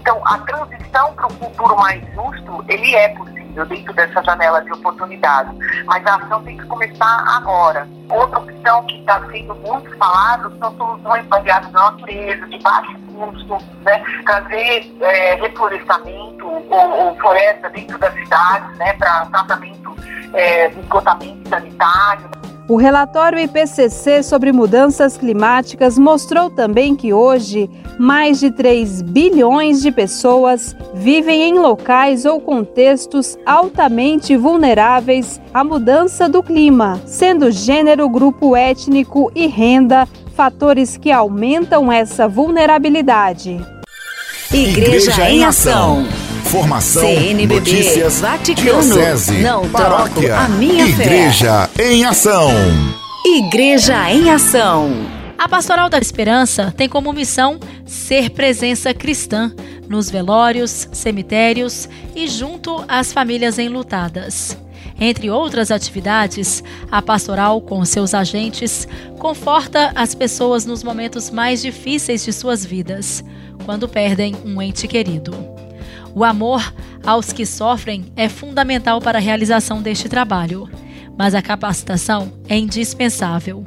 Então, 0.00 0.20
a 0.26 0.38
transição 0.38 1.14
para 1.14 1.26
um 1.26 1.30
futuro 1.30 1.76
mais 1.76 2.02
justo, 2.14 2.64
ele 2.68 2.94
é 2.94 3.08
possível 3.10 3.41
possível 3.52 3.66
dentro 3.66 3.92
dessa 3.94 4.22
janela 4.22 4.62
de 4.62 4.72
oportunidade. 4.72 5.50
Mas 5.84 6.04
a 6.06 6.16
ação 6.16 6.42
tem 6.42 6.56
que 6.56 6.66
começar 6.66 7.24
agora. 7.36 7.86
Outra 8.08 8.38
opção 8.38 8.84
que 8.86 8.98
está 9.00 9.20
sendo 9.30 9.54
muito 9.56 9.96
falada 9.96 10.50
são 10.58 10.76
soluções 10.76 11.26
baseadas 11.26 11.70
na 11.72 11.90
natureza, 11.90 12.46
de 12.46 12.58
baixo 12.60 12.98
custo, 13.12 13.58
né? 13.82 14.02
trazer 14.24 14.92
é, 15.00 15.34
reflorestamento 15.34 16.46
ou, 16.46 16.90
ou, 16.90 17.16
floresta 17.16 17.68
dentro 17.70 17.98
das 17.98 18.12
cidades 18.14 18.78
né? 18.78 18.92
para 18.94 19.26
tratamento 19.26 19.94
é, 20.32 20.68
de 20.68 20.80
esgotamento 20.80 21.48
sanitário. 21.48 22.30
O 22.72 22.76
relatório 22.76 23.38
IPCC 23.38 24.22
sobre 24.22 24.50
mudanças 24.50 25.18
climáticas 25.18 25.98
mostrou 25.98 26.48
também 26.48 26.96
que 26.96 27.12
hoje 27.12 27.68
mais 27.98 28.40
de 28.40 28.50
3 28.50 29.02
bilhões 29.02 29.82
de 29.82 29.92
pessoas 29.92 30.74
vivem 30.94 31.42
em 31.42 31.58
locais 31.58 32.24
ou 32.24 32.40
contextos 32.40 33.36
altamente 33.44 34.38
vulneráveis 34.38 35.38
à 35.52 35.62
mudança 35.62 36.30
do 36.30 36.42
clima, 36.42 36.98
sendo 37.04 37.50
gênero, 37.50 38.08
grupo 38.08 38.56
étnico 38.56 39.30
e 39.34 39.46
renda 39.46 40.08
fatores 40.34 40.96
que 40.96 41.12
aumentam 41.12 41.92
essa 41.92 42.26
vulnerabilidade. 42.26 43.60
Igreja, 44.50 45.10
Igreja 45.10 45.30
em 45.30 45.44
Ação. 45.44 46.06
Informação, 46.46 47.02
CNBB, 47.02 47.54
notícias, 47.54 48.20
Vaticano, 48.20 48.82
diocese, 48.82 49.38
não 49.38 49.68
paróquia, 49.70 50.36
a 50.36 50.48
minha 50.48 50.86
Igreja 50.86 51.68
fé. 51.72 51.92
em 51.92 52.04
Ação. 52.04 52.50
Igreja 53.24 54.10
em 54.10 54.28
Ação. 54.28 54.90
A 55.38 55.48
Pastoral 55.48 55.88
da 55.88 55.98
Esperança 55.98 56.72
tem 56.76 56.88
como 56.88 57.12
missão 57.12 57.58
ser 57.86 58.30
presença 58.30 58.92
cristã 58.92 59.54
nos 59.88 60.10
velórios, 60.10 60.88
cemitérios 60.92 61.88
e 62.14 62.28
junto 62.28 62.84
às 62.86 63.12
famílias 63.12 63.58
enlutadas. 63.58 64.56
Entre 65.00 65.30
outras 65.30 65.70
atividades, 65.70 66.62
a 66.90 67.00
pastoral, 67.00 67.60
com 67.60 67.84
seus 67.84 68.14
agentes, 68.14 68.86
conforta 69.18 69.90
as 69.94 70.14
pessoas 70.14 70.66
nos 70.66 70.84
momentos 70.84 71.30
mais 71.30 71.62
difíceis 71.62 72.24
de 72.24 72.32
suas 72.32 72.64
vidas, 72.64 73.24
quando 73.64 73.88
perdem 73.88 74.36
um 74.44 74.60
ente 74.60 74.86
querido. 74.86 75.51
O 76.14 76.24
amor 76.24 76.72
aos 77.04 77.32
que 77.32 77.46
sofrem 77.46 78.12
é 78.16 78.28
fundamental 78.28 79.00
para 79.00 79.18
a 79.18 79.20
realização 79.20 79.80
deste 79.80 80.08
trabalho, 80.08 80.68
mas 81.16 81.34
a 81.34 81.42
capacitação 81.42 82.32
é 82.48 82.56
indispensável. 82.56 83.64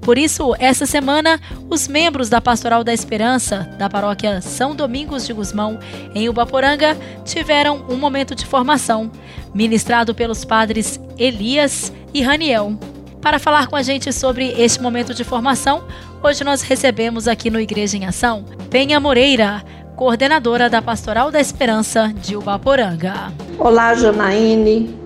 Por 0.00 0.16
isso, 0.16 0.54
essa 0.58 0.86
semana, 0.86 1.40
os 1.68 1.86
membros 1.86 2.28
da 2.28 2.40
Pastoral 2.40 2.82
da 2.82 2.94
Esperança, 2.94 3.68
da 3.78 3.90
paróquia 3.90 4.40
São 4.40 4.74
Domingos 4.74 5.26
de 5.26 5.32
Gusmão, 5.32 5.78
em 6.14 6.28
Ubaporanga, 6.28 6.96
tiveram 7.24 7.84
um 7.88 7.96
momento 7.96 8.34
de 8.34 8.46
formação, 8.46 9.10
ministrado 9.52 10.14
pelos 10.14 10.44
padres 10.44 11.00
Elias 11.18 11.92
e 12.14 12.22
Raniel. 12.22 12.78
Para 13.20 13.38
falar 13.38 13.66
com 13.66 13.76
a 13.76 13.82
gente 13.82 14.12
sobre 14.12 14.52
este 14.52 14.80
momento 14.80 15.12
de 15.12 15.24
formação, 15.24 15.84
hoje 16.22 16.44
nós 16.44 16.62
recebemos 16.62 17.26
aqui 17.26 17.50
no 17.50 17.60
Igreja 17.60 17.96
em 17.96 18.06
Ação 18.06 18.44
Penha 18.70 19.00
Moreira, 19.00 19.64
coordenadora 19.98 20.70
da 20.70 20.80
Pastoral 20.80 21.28
da 21.28 21.40
Esperança 21.40 22.12
de 22.14 22.36
Ubaporanga. 22.36 23.32
Olá, 23.58 23.96
Janaíne. 23.96 24.96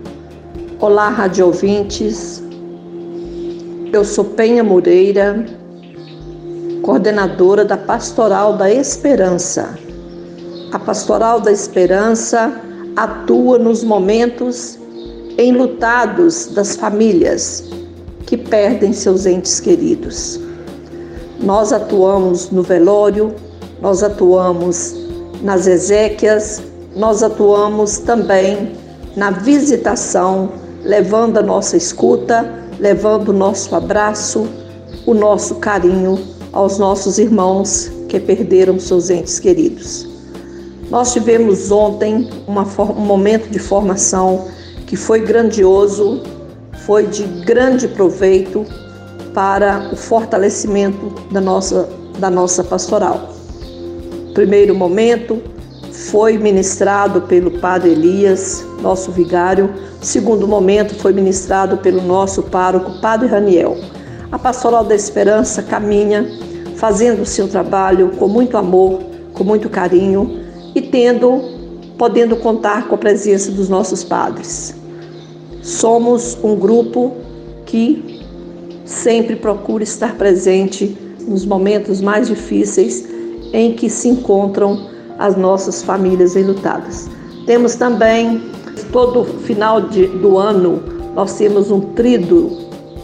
Olá, 0.78 1.08
rádio 1.08 1.46
ouvintes. 1.46 2.44
Eu 3.90 4.04
sou 4.04 4.22
Penha 4.22 4.62
Moreira, 4.62 5.46
coordenadora 6.82 7.64
da 7.64 7.78
Pastoral 7.78 8.58
da 8.58 8.70
Esperança. 8.70 9.78
A 10.74 10.78
Pastoral 10.78 11.40
da 11.40 11.50
Esperança 11.50 12.52
atua 12.94 13.58
nos 13.58 13.82
momentos 13.82 14.78
enlutados 15.38 16.48
das 16.48 16.76
famílias 16.76 17.64
que 18.26 18.36
perdem 18.36 18.92
seus 18.92 19.24
entes 19.24 19.58
queridos. 19.58 20.38
Nós 21.40 21.72
atuamos 21.72 22.50
no 22.50 22.62
velório, 22.62 23.34
nós 23.82 24.00
atuamos 24.04 24.94
nas 25.42 25.66
exéquias, 25.66 26.62
nós 26.94 27.20
atuamos 27.20 27.98
também 27.98 28.74
na 29.16 29.32
visitação, 29.32 30.52
levando 30.84 31.38
a 31.38 31.42
nossa 31.42 31.76
escuta, 31.76 32.48
levando 32.78 33.30
o 33.30 33.32
nosso 33.32 33.74
abraço, 33.74 34.46
o 35.04 35.12
nosso 35.12 35.56
carinho 35.56 36.16
aos 36.52 36.78
nossos 36.78 37.18
irmãos 37.18 37.90
que 38.08 38.20
perderam 38.20 38.78
seus 38.78 39.10
entes 39.10 39.40
queridos. 39.40 40.06
Nós 40.88 41.12
tivemos 41.12 41.72
ontem 41.72 42.30
uma, 42.46 42.62
um 42.62 43.00
momento 43.00 43.50
de 43.50 43.58
formação 43.58 44.46
que 44.86 44.94
foi 44.94 45.20
grandioso, 45.20 46.22
foi 46.86 47.06
de 47.06 47.24
grande 47.44 47.88
proveito 47.88 48.64
para 49.34 49.90
o 49.92 49.96
fortalecimento 49.96 51.12
da 51.32 51.40
nossa, 51.40 51.88
da 52.18 52.30
nossa 52.30 52.62
pastoral. 52.62 53.41
Primeiro 54.34 54.74
momento 54.74 55.42
foi 55.92 56.38
ministrado 56.38 57.20
pelo 57.22 57.50
Padre 57.50 57.90
Elias, 57.90 58.64
nosso 58.80 59.12
vigário. 59.12 59.68
Segundo 60.00 60.48
momento 60.48 60.94
foi 60.94 61.12
ministrado 61.12 61.76
pelo 61.76 62.00
nosso 62.00 62.44
pároco, 62.44 62.98
Padre 63.00 63.28
Raniel. 63.28 63.76
A 64.30 64.38
Pastoral 64.38 64.84
da 64.84 64.94
Esperança 64.94 65.62
caminha 65.62 66.26
fazendo 66.76 67.22
o 67.22 67.26
seu 67.26 67.46
trabalho 67.46 68.12
com 68.18 68.26
muito 68.26 68.56
amor, 68.56 69.00
com 69.34 69.44
muito 69.44 69.68
carinho 69.68 70.40
e 70.74 70.80
tendo, 70.80 71.42
podendo 71.98 72.34
contar 72.36 72.88
com 72.88 72.94
a 72.94 72.98
presença 72.98 73.52
dos 73.52 73.68
nossos 73.68 74.02
padres. 74.02 74.74
Somos 75.60 76.38
um 76.42 76.56
grupo 76.56 77.12
que 77.66 78.22
sempre 78.86 79.36
procura 79.36 79.84
estar 79.84 80.16
presente 80.16 80.96
nos 81.20 81.44
momentos 81.44 82.00
mais 82.00 82.28
difíceis 82.28 83.11
em 83.52 83.74
que 83.74 83.88
se 83.90 84.08
encontram 84.08 84.88
as 85.18 85.36
nossas 85.36 85.82
famílias 85.82 86.36
enlutadas. 86.36 87.08
Temos 87.46 87.74
também, 87.74 88.42
todo 88.92 89.24
final 89.24 89.80
de, 89.80 90.06
do 90.06 90.38
ano, 90.38 90.82
nós 91.14 91.36
temos 91.36 91.70
um 91.70 91.80
trido, 91.80 92.50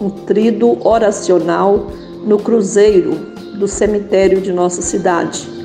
um 0.00 0.08
trido 0.08 0.78
oracional 0.86 1.86
no 2.24 2.38
cruzeiro 2.38 3.14
do 3.58 3.68
cemitério 3.68 4.40
de 4.40 4.52
nossa 4.52 4.80
cidade 4.80 5.58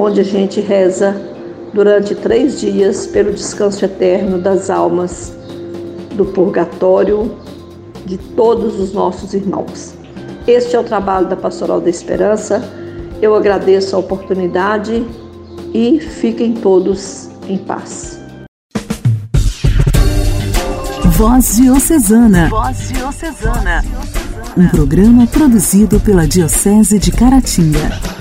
onde 0.00 0.20
a 0.22 0.24
gente 0.24 0.62
reza 0.62 1.14
durante 1.74 2.14
três 2.14 2.58
dias 2.58 3.06
pelo 3.06 3.34
descanso 3.34 3.84
eterno 3.84 4.38
das 4.38 4.70
almas 4.70 5.36
do 6.14 6.24
purgatório 6.24 7.36
de 8.06 8.16
todos 8.16 8.80
os 8.80 8.94
nossos 8.94 9.34
irmãos. 9.34 9.94
Este 10.46 10.74
é 10.74 10.80
o 10.80 10.82
trabalho 10.82 11.28
da 11.28 11.36
Pastoral 11.36 11.82
da 11.82 11.90
Esperança. 11.90 12.62
Eu 13.20 13.34
agradeço 13.34 13.94
a 13.94 13.98
oportunidade 13.98 15.06
e 15.74 16.00
fiquem 16.00 16.54
todos 16.54 17.28
em 17.46 17.58
paz. 17.58 18.18
Voz 21.16 21.56
Diocesana. 21.56 22.48
Voz 22.48 22.88
Diocesana. 22.88 23.84
Um 24.56 24.66
programa 24.68 25.26
produzido 25.26 26.00
pela 26.00 26.26
Diocese 26.26 26.98
de 26.98 27.12
Caratinga. 27.12 28.19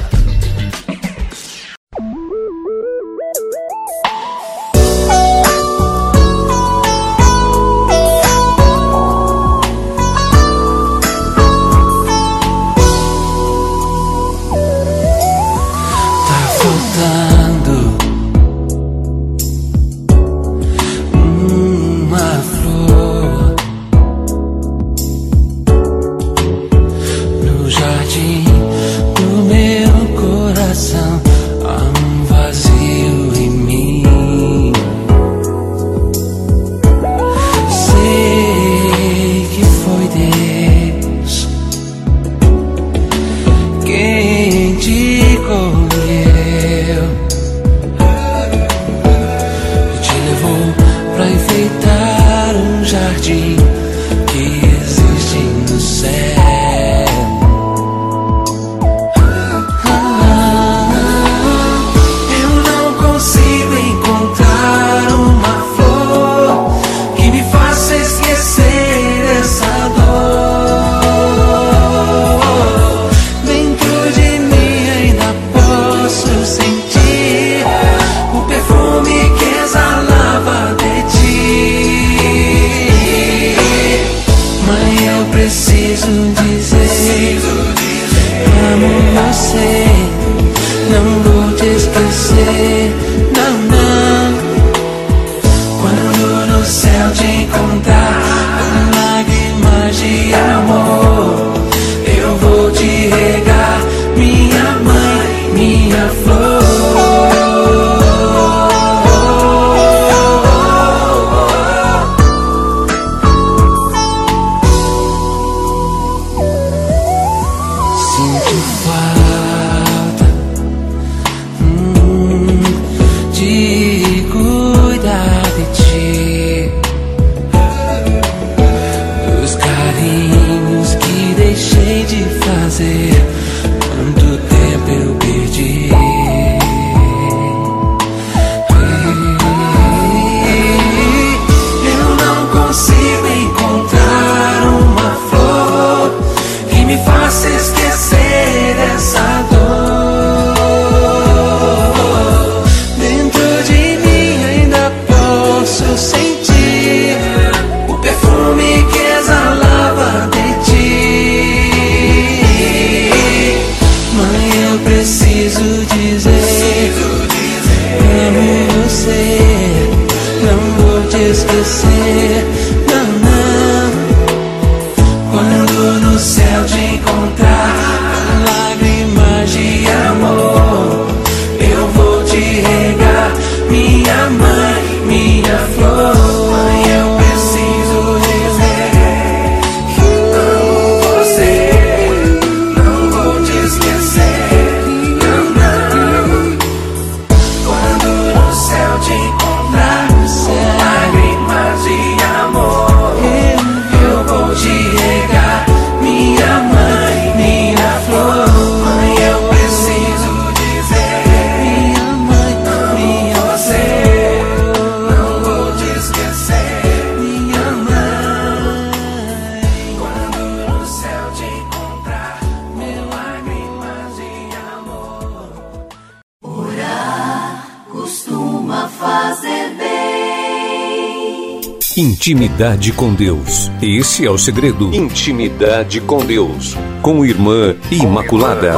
Intimidade 232.02 232.94
com 232.94 233.14
Deus. 233.14 233.70
Esse 233.82 234.26
é 234.26 234.32
o 234.32 234.38
segredo. 234.38 234.96
Intimidade 234.96 236.00
com 236.00 236.26
Deus. 236.26 236.74
Com 237.02 237.26
Irmã 237.26 237.76
Imaculada. 237.92 238.72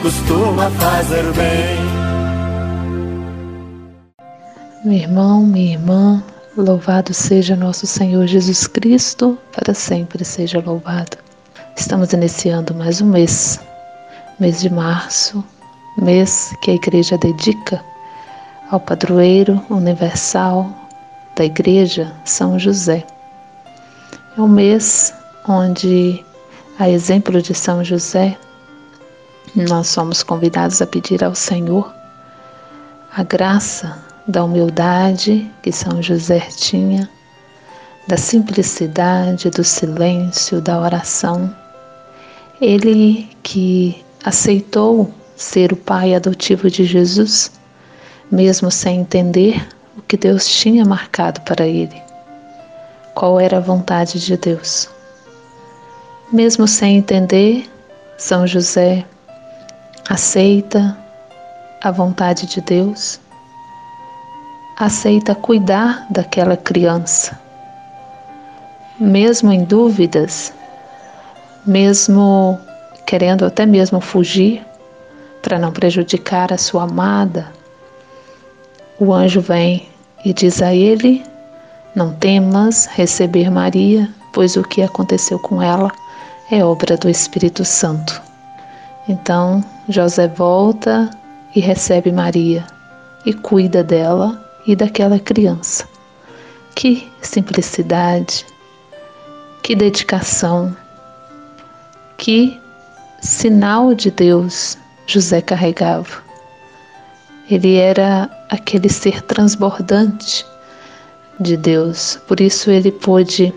Costuma 0.00 0.70
fazer 0.70 1.24
bem. 1.32 1.78
Meu 4.84 4.94
irmão, 4.94 5.42
minha 5.42 5.72
irmã, 5.72 6.22
louvado 6.56 7.12
seja 7.12 7.56
nosso 7.56 7.88
Senhor 7.88 8.24
Jesus 8.28 8.68
Cristo, 8.68 9.36
para 9.50 9.74
sempre 9.74 10.24
seja 10.24 10.62
louvado. 10.64 11.16
Estamos 11.76 12.12
iniciando 12.12 12.72
mais 12.72 13.00
um 13.00 13.06
mês, 13.06 13.58
mês 14.38 14.60
de 14.60 14.70
março, 14.70 15.42
mês 15.98 16.54
que 16.62 16.70
a 16.70 16.74
igreja 16.74 17.18
dedica 17.18 17.84
ao 18.70 18.78
padroeiro 18.78 19.60
universal 19.68 20.81
da 21.36 21.44
igreja, 21.44 22.12
São 22.24 22.58
José. 22.58 23.04
É 24.36 24.40
um 24.40 24.48
mês 24.48 25.14
onde, 25.48 26.24
a 26.78 26.88
exemplo 26.88 27.40
de 27.40 27.54
São 27.54 27.84
José, 27.84 28.36
nós 29.54 29.88
somos 29.88 30.22
convidados 30.22 30.80
a 30.80 30.86
pedir 30.86 31.22
ao 31.22 31.34
Senhor 31.34 31.92
a 33.14 33.22
graça 33.22 34.02
da 34.26 34.44
humildade 34.44 35.50
que 35.62 35.72
São 35.72 36.02
José 36.02 36.40
tinha, 36.56 37.08
da 38.08 38.16
simplicidade, 38.16 39.50
do 39.50 39.62
silêncio, 39.62 40.60
da 40.60 40.80
oração. 40.80 41.54
Ele 42.60 43.28
que 43.42 44.02
aceitou 44.24 45.12
ser 45.36 45.72
o 45.72 45.76
pai 45.76 46.14
adotivo 46.14 46.70
de 46.70 46.84
Jesus, 46.84 47.52
mesmo 48.30 48.70
sem 48.70 49.00
entender 49.00 49.66
o 49.96 50.02
que 50.02 50.16
Deus 50.16 50.46
tinha 50.46 50.84
marcado 50.84 51.40
para 51.42 51.66
ele. 51.66 52.02
Qual 53.14 53.38
era 53.38 53.58
a 53.58 53.60
vontade 53.60 54.18
de 54.24 54.36
Deus? 54.36 54.88
Mesmo 56.32 56.66
sem 56.66 56.96
entender, 56.96 57.70
São 58.16 58.46
José 58.46 59.04
aceita 60.08 60.96
a 61.82 61.90
vontade 61.90 62.46
de 62.46 62.60
Deus, 62.60 63.20
aceita 64.78 65.34
cuidar 65.34 66.06
daquela 66.10 66.56
criança. 66.56 67.38
Mesmo 68.98 69.52
em 69.52 69.64
dúvidas, 69.64 70.54
mesmo 71.66 72.58
querendo 73.06 73.44
até 73.44 73.66
mesmo 73.66 74.00
fugir 74.00 74.64
para 75.42 75.58
não 75.58 75.72
prejudicar 75.72 76.52
a 76.52 76.58
sua 76.58 76.84
amada, 76.84 77.52
o 78.98 79.12
anjo 79.12 79.40
vem 79.40 79.88
e 80.24 80.32
diz 80.32 80.62
a 80.62 80.74
ele: 80.74 81.24
Não 81.94 82.12
temas 82.14 82.86
receber 82.86 83.50
Maria, 83.50 84.08
pois 84.32 84.56
o 84.56 84.62
que 84.62 84.82
aconteceu 84.82 85.38
com 85.38 85.62
ela 85.62 85.90
é 86.50 86.64
obra 86.64 86.96
do 86.96 87.08
Espírito 87.08 87.64
Santo. 87.64 88.20
Então 89.08 89.64
José 89.88 90.28
volta 90.28 91.10
e 91.54 91.60
recebe 91.60 92.12
Maria 92.12 92.64
e 93.24 93.32
cuida 93.32 93.82
dela 93.82 94.42
e 94.66 94.76
daquela 94.76 95.18
criança. 95.18 95.86
Que 96.74 97.10
simplicidade, 97.20 98.46
que 99.62 99.74
dedicação, 99.74 100.74
que 102.16 102.60
sinal 103.20 103.94
de 103.94 104.10
Deus 104.10 104.78
José 105.06 105.40
carregava. 105.40 106.22
Ele 107.52 107.76
era 107.76 108.30
aquele 108.48 108.88
ser 108.88 109.20
transbordante 109.20 110.46
de 111.38 111.54
Deus, 111.54 112.18
por 112.26 112.40
isso 112.40 112.70
ele 112.70 112.90
pôde 112.90 113.52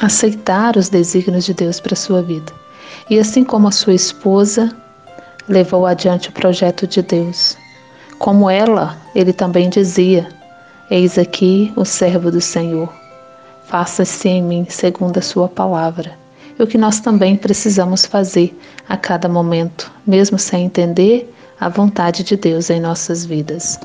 aceitar 0.00 0.76
os 0.76 0.88
desígnios 0.88 1.44
de 1.44 1.54
Deus 1.54 1.78
para 1.78 1.94
sua 1.94 2.20
vida. 2.20 2.52
E 3.08 3.16
assim 3.16 3.44
como 3.44 3.68
a 3.68 3.70
sua 3.70 3.94
esposa 3.94 4.76
levou 5.48 5.86
adiante 5.86 6.30
o 6.30 6.32
projeto 6.32 6.84
de 6.84 7.00
Deus, 7.00 7.56
como 8.18 8.50
ela, 8.50 8.98
ele 9.14 9.32
também 9.32 9.70
dizia: 9.70 10.26
Eis 10.90 11.16
aqui 11.16 11.72
o 11.76 11.84
servo 11.84 12.28
do 12.28 12.40
Senhor, 12.40 12.92
faça-se 13.66 14.28
em 14.28 14.42
mim 14.42 14.66
segundo 14.68 15.18
a 15.18 15.22
sua 15.22 15.48
palavra. 15.48 16.18
E 16.58 16.60
o 16.60 16.66
que 16.66 16.76
nós 16.76 16.98
também 16.98 17.36
precisamos 17.36 18.04
fazer 18.04 18.52
a 18.88 18.96
cada 18.96 19.28
momento, 19.28 19.92
mesmo 20.04 20.40
sem 20.40 20.64
entender 20.64 21.32
a 21.64 21.70
vontade 21.70 22.22
de 22.22 22.36
Deus 22.36 22.68
em 22.68 22.78
nossas 22.78 23.24
vidas. 23.24 23.80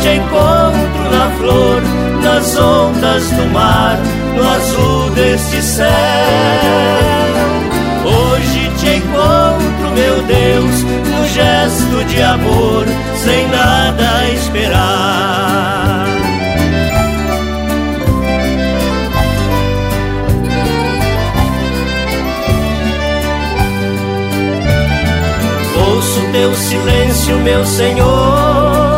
Te 0.00 0.16
encontro 0.16 1.10
na 1.12 1.30
flor, 1.38 1.80
nas 2.22 2.56
ondas 2.56 3.22
do 3.30 3.46
mar, 3.52 3.96
no 4.34 4.48
azul 4.48 5.10
deste 5.10 5.62
céu. 5.62 5.86
Hoje 8.04 8.70
te 8.78 8.96
encontro, 8.96 9.90
meu 9.94 10.22
Deus, 10.22 10.82
no 10.82 11.28
gesto 11.28 12.04
de 12.06 12.20
amor, 12.20 12.84
sem 13.16 13.46
nada 13.46 14.28
esperar. 14.34 16.06
Ouço 25.86 26.20
teu 26.32 26.54
silêncio, 26.56 27.36
meu 27.38 27.64
Senhor, 27.64 28.91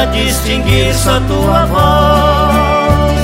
para 0.00 0.12
distinguir 0.12 0.94
só 0.94 1.20
tua 1.20 1.66
voz. 1.66 3.20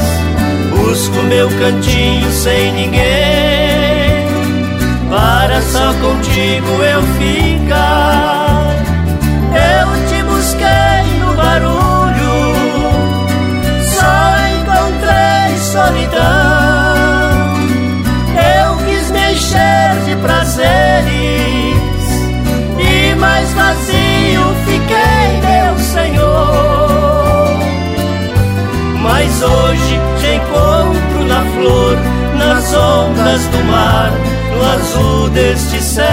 Busco 0.70 1.22
meu 1.22 1.48
cantinho 1.48 2.30
sem 2.30 2.70
ninguém, 2.72 4.26
para 5.08 5.62
só 5.62 5.94
contigo 5.94 6.68
eu 6.82 7.02
ficar. 7.18 8.74
Eu 9.54 10.06
te 10.06 10.22
busquei 10.24 10.95
hoje 29.66 30.00
te 30.20 30.34
encontro 30.34 31.24
na 31.26 31.42
flor, 31.54 31.96
nas 32.36 32.72
ondas 32.74 33.46
do 33.46 33.64
mar, 33.64 34.12
no 34.52 34.62
azul 34.74 35.30
deste 35.30 35.82
céu. 35.82 36.06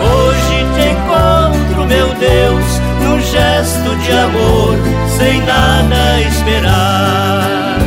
Hoje 0.00 0.66
te 0.74 0.88
encontro, 0.90 1.86
meu 1.86 2.08
Deus, 2.14 2.80
num 3.02 3.20
gesto 3.20 3.96
de 3.96 4.12
amor, 4.12 4.76
sem 5.16 5.40
nada 5.42 6.20
esperar. 6.20 7.78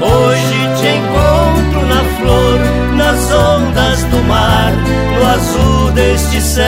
Hoje 0.00 0.68
te 0.80 0.88
encontro 0.98 1.86
na 1.86 2.02
flor, 2.18 2.60
nas 2.96 3.30
ondas 3.32 4.02
do 4.04 4.22
mar, 4.24 4.72
no 5.14 5.26
azul 5.28 5.90
deste 5.92 6.40
céu. 6.40 6.66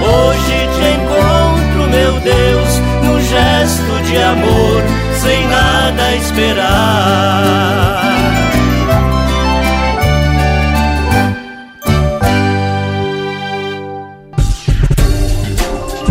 Hoje 0.00 0.68
te 0.78 0.86
encontro, 0.94 1.90
meu 1.90 2.20
Deus, 2.20 2.57
de 4.08 4.16
amor, 4.16 4.82
sem 5.20 5.46
nada 5.48 6.16
esperar. 6.16 6.68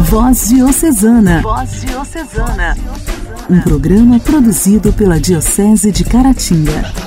Voz 0.09 0.49
Diocesana. 0.49 1.41
Voz 1.41 1.81
Diocesana. 1.81 2.77
Um 3.49 3.61
programa 3.61 4.19
produzido 4.19 4.93
pela 4.93 5.19
Diocese 5.19 5.91
de 5.91 6.03
Caratinga. 6.03 7.06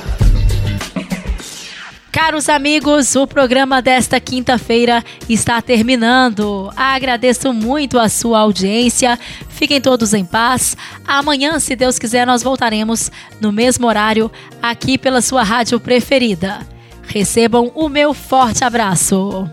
Caros 2.23 2.49
amigos, 2.49 3.15
o 3.15 3.25
programa 3.25 3.81
desta 3.81 4.19
quinta-feira 4.19 5.03
está 5.27 5.59
terminando. 5.59 6.71
Agradeço 6.75 7.51
muito 7.51 7.97
a 7.97 8.07
sua 8.09 8.41
audiência. 8.41 9.17
Fiquem 9.49 9.81
todos 9.81 10.13
em 10.13 10.23
paz. 10.23 10.77
Amanhã, 11.03 11.59
se 11.59 11.75
Deus 11.75 11.97
quiser, 11.97 12.27
nós 12.27 12.43
voltaremos 12.43 13.11
no 13.41 13.51
mesmo 13.51 13.87
horário 13.87 14.31
aqui 14.61 14.99
pela 14.99 15.19
sua 15.19 15.41
rádio 15.41 15.79
preferida. 15.79 16.59
Recebam 17.07 17.71
o 17.73 17.89
meu 17.89 18.13
forte 18.13 18.63
abraço. 18.63 19.49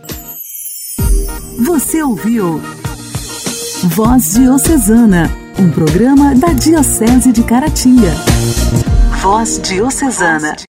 Você 1.64 2.02
ouviu 2.02 2.60
Voz 3.84 4.34
Diocesana, 4.34 5.34
um 5.58 5.70
programa 5.70 6.34
da 6.34 6.52
Diocese 6.52 7.32
de 7.32 7.42
Caratinga. 7.44 8.12
Voz 9.22 9.58
Diocesana. 9.58 10.54